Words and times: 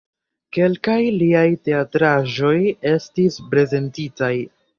Kelkaj 0.55 0.95
liaj 1.17 1.43
teatraĵoj 1.67 2.55
estis 2.95 3.39
prezentitaj. 3.53 4.33